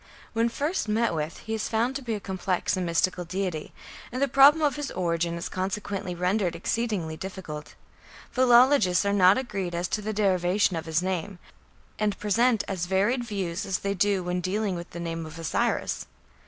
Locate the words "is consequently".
5.37-6.15